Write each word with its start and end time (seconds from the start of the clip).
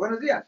Buenos 0.00 0.18
días. 0.18 0.46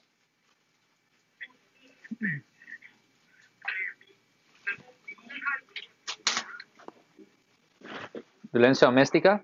Violencia 8.51 8.87
doméstica. 8.87 9.43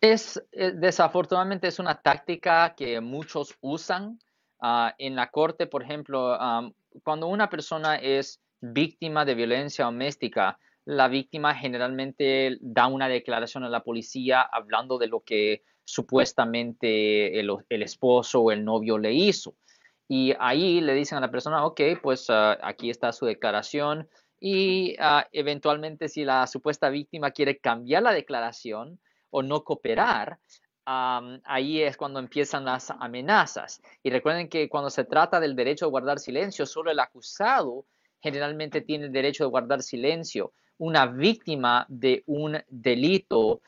Es, 0.00 0.42
eh, 0.52 0.72
desafortunadamente 0.74 1.68
es 1.68 1.78
una 1.78 2.00
táctica 2.00 2.74
que 2.74 3.00
muchos 3.00 3.56
usan 3.60 4.18
ah, 4.60 4.94
en 4.98 5.14
la 5.14 5.30
corte, 5.30 5.66
por 5.66 5.82
ejemplo, 5.82 6.38
cuando 7.02 7.26
una 7.26 7.50
persona 7.50 7.96
es 7.96 8.40
víctima 8.60 9.24
de 9.24 9.34
violencia 9.34 9.84
doméstica, 9.84 10.58
la 10.84 11.08
víctima 11.08 11.54
generalmente 11.54 12.58
da 12.60 12.86
una 12.86 13.08
declaración 13.08 13.64
a 13.64 13.68
la 13.68 13.84
policía 13.84 14.40
hablando 14.40 14.98
de 14.98 15.06
lo 15.06 15.20
que 15.20 15.62
supuestamente 15.84 17.38
el, 17.38 17.50
esposo 17.68 18.40
o 18.40 18.52
el 18.52 18.64
novio 18.64 18.98
le 18.98 19.12
hizo. 19.12 19.54
Y 20.08 20.34
ahí 20.40 20.80
le 20.80 20.94
dicen 20.94 21.18
a 21.18 21.20
la 21.20 21.30
persona, 21.30 21.64
ok, 21.64 21.80
pues 22.02 22.30
ah, 22.30 22.58
aquí 22.62 22.90
está 22.90 23.12
su 23.12 23.26
declaración. 23.26 24.08
Y 24.40 24.96
ah, 24.98 25.28
eventualmente 25.32 26.08
si 26.08 26.24
la 26.24 26.46
supuesta 26.46 26.88
víctima 26.88 27.30
quiere 27.30 27.58
cambiar 27.58 28.02
la 28.02 28.12
declaración, 28.12 28.98
o 29.30 29.42
no 29.42 29.64
cooperar, 29.64 30.38
ahí 30.84 31.82
es 31.82 31.96
cuando 31.96 32.18
empiezan 32.18 32.64
las 32.64 32.90
amenazas. 32.90 33.80
Y 34.02 34.10
recuerden 34.10 34.48
que 34.48 34.68
cuando 34.68 34.90
se 34.90 35.04
trata 35.04 35.40
del 35.40 35.54
derecho 35.54 35.86
de 35.86 35.90
guardar 35.90 36.18
silencio, 36.18 36.66
solo 36.66 36.90
el 36.90 36.98
acusado 36.98 37.86
generalmente 38.20 38.80
tiene 38.80 39.06
el 39.06 39.12
derecho 39.12 39.44
de 39.44 39.50
guardar 39.50 39.82
silencio. 39.82 40.52
Una 40.78 41.06
víctima 41.06 41.86
de 41.88 42.22
un 42.26 42.58
delito 42.68 43.60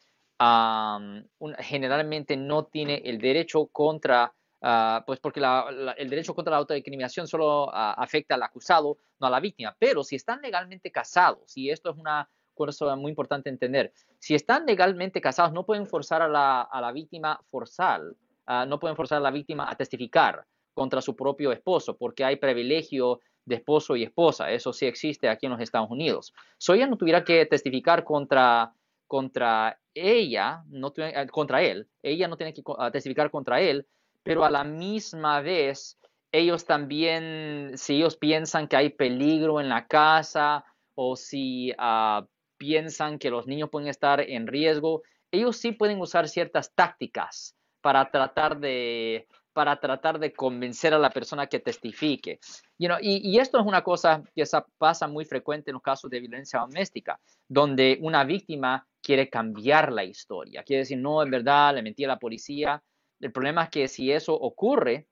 generalmente 1.58 2.36
no 2.36 2.64
tiene 2.64 3.02
el 3.04 3.18
derecho 3.18 3.66
contra, 3.66 4.32
ah, 4.62 5.04
pues 5.06 5.20
porque 5.20 5.40
el 5.40 6.10
derecho 6.10 6.34
contra 6.34 6.52
la 6.52 6.56
autodecriminación 6.58 7.28
solo 7.28 7.70
ah, 7.72 7.92
afecta 7.92 8.34
al 8.34 8.42
acusado, 8.42 8.98
no 9.20 9.26
a 9.28 9.30
la 9.30 9.40
víctima. 9.40 9.76
Pero 9.78 10.02
si 10.02 10.16
están 10.16 10.40
legalmente 10.40 10.90
casados, 10.90 11.56
y 11.56 11.70
esto 11.70 11.90
es 11.90 11.96
una 11.96 12.28
por 12.62 12.68
eso 12.68 12.88
es 12.88 12.96
muy 12.96 13.10
importante 13.10 13.50
entender. 13.50 13.92
Si 14.20 14.36
están 14.36 14.66
legalmente 14.66 15.20
casados, 15.20 15.52
no 15.52 15.66
pueden 15.66 15.84
forzar 15.84 16.22
a 16.22 16.28
la, 16.28 16.92
víctima 16.92 17.40
forzar, 17.50 18.02
ah, 18.46 18.64
no 18.64 18.78
pueden 18.78 18.94
forzar 18.94 19.18
a 19.18 19.20
la 19.20 19.32
víctima 19.32 19.68
a 19.68 19.74
testificar 19.74 20.46
contra 20.72 21.02
su 21.02 21.16
propio 21.16 21.50
esposo, 21.50 21.96
porque 21.96 22.24
hay 22.24 22.36
privilegio 22.36 23.18
de 23.44 23.56
esposo 23.56 23.96
y 23.96 24.04
esposa. 24.04 24.52
Eso 24.52 24.72
sí 24.72 24.86
existe 24.86 25.28
aquí 25.28 25.46
en 25.46 25.52
los 25.52 25.60
Estados 25.60 25.90
Unidos. 25.90 26.32
So 26.56 26.74
ella 26.74 26.86
no 26.86 26.96
tuviera 26.96 27.24
que 27.24 27.46
testificar 27.46 28.04
contra, 28.04 28.72
contra 29.08 29.76
ella, 29.92 30.62
no 30.68 30.92
eh, 30.98 31.26
contra 31.32 31.62
él. 31.62 31.88
Ella 32.00 32.28
no 32.28 32.36
tiene 32.36 32.54
que 32.54 32.62
ah, 32.78 32.92
testificar 32.92 33.32
contra 33.32 33.60
él, 33.60 33.88
pero 34.22 34.44
a 34.44 34.50
la 34.50 34.62
misma 34.62 35.40
vez 35.40 35.98
ellos 36.30 36.64
también, 36.64 37.72
si 37.74 37.96
ellos 37.96 38.16
piensan 38.16 38.68
que 38.68 38.76
hay 38.76 38.90
peligro 38.90 39.60
en 39.60 39.68
la 39.68 39.88
casa 39.88 40.64
o 40.94 41.16
si 41.16 41.72
uh, 41.72 42.24
piensan 42.62 43.18
que 43.18 43.28
los 43.28 43.48
niños 43.48 43.70
pueden 43.70 43.88
estar 43.88 44.20
en 44.20 44.46
riesgo, 44.46 45.02
ellos 45.32 45.56
sí 45.56 45.72
pueden 45.72 46.00
usar 46.00 46.28
ciertas 46.28 46.72
tácticas 46.72 47.56
para 47.80 48.08
tratar 48.08 48.60
de, 48.60 49.26
para 49.52 49.80
tratar 49.80 50.20
de 50.20 50.32
convencer 50.32 50.94
a 50.94 50.98
la 51.00 51.10
persona 51.10 51.48
que 51.48 51.58
testifique. 51.58 52.38
y, 52.78 52.86
y, 53.00 53.40
esto 53.40 53.58
es 53.58 53.66
una 53.66 53.82
cosa 53.82 54.22
que 54.32 54.44
pasa 54.78 55.08
muy 55.08 55.24
frecuente 55.24 55.70
en 55.70 55.74
los 55.74 55.82
casos 55.82 56.08
de 56.08 56.20
violencia 56.20 56.60
doméstica, 56.60 57.18
donde 57.48 57.98
una 58.00 58.22
víctima 58.22 58.86
quiere 59.02 59.28
cambiar 59.28 59.90
la 59.92 60.04
historia, 60.04 60.62
quiere 60.62 60.82
decir, 60.82 60.98
no, 60.98 61.20
es 61.20 61.28
verdad, 61.28 61.74
le 61.74 61.82
mentí 61.82 62.04
a 62.04 62.08
la 62.08 62.20
policía. 62.20 62.80
El 63.18 63.32
problema 63.32 63.64
es 63.64 63.70
que 63.70 63.88
si 63.88 64.12
eso 64.12 64.34
ocurre, 64.34 65.08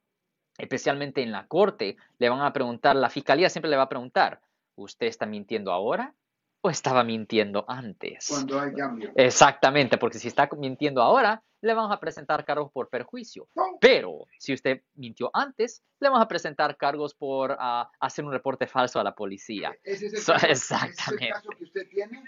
especialmente 0.57 1.21
en 1.21 1.33
la 1.33 1.49
corte, 1.49 1.97
le 2.17 2.29
van 2.29 2.43
a 2.43 2.53
preguntar, 2.53 2.95
la 2.95 3.11
fiscalía 3.11 3.51
siempre 3.51 3.71
le 3.71 3.77
va 3.77 3.85
a 3.85 3.89
preguntar, 3.89 4.41
¿usted 4.77 5.09
está 5.09 5.27
mintiendo 5.27 5.73
ahora? 5.73 6.15
O 6.63 6.71
estaba 6.71 7.05
mintiendo 7.05 7.65
antes. 7.69 8.27
Cuando 8.29 8.61
hay 8.61 8.75
cambio. 8.75 9.13
Exactamente, 9.15 9.99
porque 9.99 10.19
si 10.19 10.29
está 10.29 10.49
mintiendo 10.57 11.03
ahora, 11.03 11.43
le 11.63 11.75
vamos 11.75 11.93
a 11.93 12.01
presentar 12.01 12.45
cargos 12.45 12.71
por 12.73 12.89
perjuicio. 12.89 13.49
Pero 13.81 14.27
si 14.39 14.53
usted 14.53 14.83
mintió 14.95 15.31
antes, 15.33 15.83
le 16.01 16.09
vamos 16.09 16.25
a 16.25 16.29
presentar 16.29 16.77
cargos 16.77 17.15
por 17.15 17.57
ah, 17.59 17.91
hacer 18.01 18.25
un 18.25 18.33
reporte 18.33 18.67
falso 18.67 19.01
a 19.01 19.05
la 19.05 19.15
policía. 19.15 19.77
¿Ese 19.83 20.07
es 20.07 20.29
el, 20.29 20.35
caso, 20.35 20.47
exactamente. 20.47 21.25
¿es 21.25 21.29
el 21.29 21.33
caso 21.33 21.51
que 21.51 21.65
usted 21.65 21.89
tiene? 21.89 22.23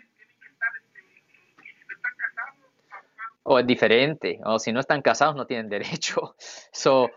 O 3.44 3.58
es 3.58 3.66
diferente, 3.66 4.38
o 4.44 4.60
si 4.60 4.72
no 4.72 4.78
están 4.78 5.02
casados 5.02 5.34
no 5.34 5.46
tienen 5.46 5.68
derecho. 5.68 6.36
So, 6.74 7.10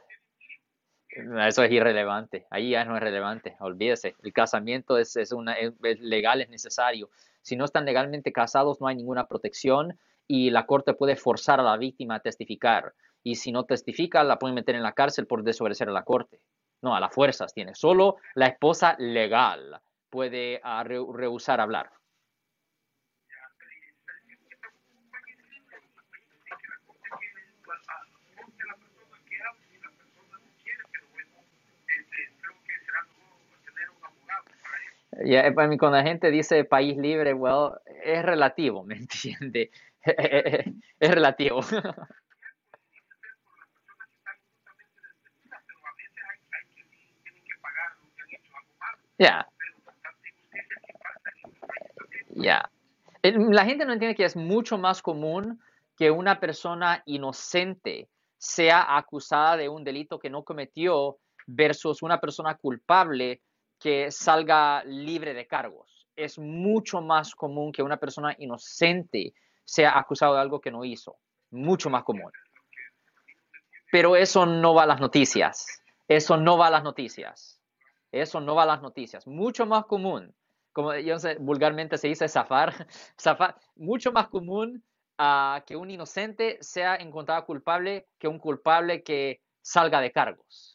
eso 1.47 1.63
es 1.63 1.71
irrelevante. 1.71 2.45
Ahí 2.49 2.71
ya 2.71 2.85
no 2.85 2.95
es 2.95 3.01
relevante. 3.01 3.55
Olvídese. 3.59 4.15
El 4.23 4.33
casamiento 4.33 4.97
es, 4.97 5.15
es, 5.15 5.31
una, 5.31 5.55
legal, 5.81 6.41
es 6.41 6.49
necesario. 6.49 7.09
Si 7.41 7.55
no 7.55 7.65
están 7.65 7.85
legalmente 7.85 8.31
casados, 8.31 8.81
no 8.81 8.87
hay 8.87 8.95
ninguna 8.95 9.27
protección 9.27 9.97
y 10.27 10.49
la 10.49 10.65
corte 10.65 10.93
puede 10.93 11.15
forzar 11.15 11.59
a 11.59 11.63
la 11.63 11.77
víctima 11.77 12.15
a 12.15 12.19
testificar. 12.19 12.93
Y 13.23 13.35
si 13.35 13.51
no 13.51 13.65
testifica, 13.65 14.23
la 14.23 14.39
pueden 14.39 14.55
meter 14.55 14.75
en 14.75 14.83
la 14.83 14.93
cárcel 14.93 15.27
por 15.27 15.43
desobedecer 15.43 15.89
a 15.89 15.91
la 15.91 16.03
corte. 16.03 16.41
No, 16.81 16.95
a 16.95 16.99
las 16.99 17.13
fuerzas 17.13 17.53
tiene. 17.53 17.73
Solo 17.75 18.17
la 18.35 18.47
esposa 18.47 18.95
legal 18.99 19.79
puede 20.09 20.61
uh, 20.63 21.13
rehusar 21.13 21.59
hablar. 21.59 21.89
Ya, 35.25 35.40
eh, 35.47 35.56
cuando 35.56 35.90
la 35.90 36.03
gente 36.03 36.30
dice 36.30 36.66
país 36.66 36.96
libre, 36.97 37.34
well, 37.34 37.72
es 38.03 38.24
relativo, 38.24 38.84
¿me 38.84 38.96
entiende? 39.00 39.72
es 41.00 41.12
relativo. 41.12 41.62
Ya. 49.18 49.47
Ya. 52.36 52.69
La 53.24 53.66
gente 53.66 53.86
no 53.86 53.94
entiende 53.94 54.16
que 54.16 54.25
es 54.25 54.36
mucho 54.36 54.78
más 54.78 55.02
común 55.02 55.59
que 55.97 56.12
una 56.12 56.40
persona 56.40 57.02
inocente 57.07 58.09
sea 58.38 58.96
acusada 58.96 59.57
de 59.57 59.69
un 59.69 59.84
delito 59.84 60.19
que 60.19 60.30
no 60.30 60.44
cometió 60.44 61.18
versus 61.47 62.03
una 62.03 62.19
persona 62.22 62.56
culpable 62.56 63.42
que 63.80 64.12
salga 64.12 64.84
libre 64.86 65.34
de 65.34 65.47
cargos. 65.47 66.08
Es 66.16 66.40
mucho 66.40 67.02
más 67.02 67.36
común 67.36 67.72
que 67.72 67.84
una 67.84 67.97
persona 67.97 68.36
inocente 68.40 69.34
sea 69.63 69.97
acusado 69.97 70.36
de 70.36 70.41
algo 70.41 70.62
que 70.62 70.72
no 70.72 70.86
hizo. 70.86 71.18
Mucho 71.52 71.90
más 71.90 72.03
común. 72.03 72.31
Pero 73.91 74.16
eso 74.16 74.46
no 74.46 74.74
va 74.74 74.84
a 74.84 74.88
las 74.88 75.00
noticias. 75.00 75.81
Eso 76.08 76.38
no 76.38 76.58
va 76.58 76.68
a 76.68 76.72
las 76.72 76.84
noticias. 76.84 77.62
Eso 78.12 78.40
no 78.40 78.56
va 78.56 78.63
a 78.63 78.68
las 78.68 78.81
noticias. 78.81 79.28
Mucho 79.28 79.66
más 79.66 79.86
común. 79.86 80.34
Como 80.72 80.92
vulgarmente 81.40 81.97
se 81.97 82.07
dice 82.07 82.28
zafar. 82.28 82.88
zafar 83.19 83.57
mucho 83.75 84.12
más 84.12 84.28
común 84.28 84.84
a 85.18 85.63
que 85.66 85.75
un 85.75 85.90
inocente 85.90 86.57
sea 86.62 86.95
encontrado 86.95 87.45
culpable 87.45 88.07
que 88.19 88.28
un 88.28 88.39
culpable 88.39 89.04
que 89.04 89.42
salga 89.62 90.01
de 90.01 90.12
cargos 90.12 90.75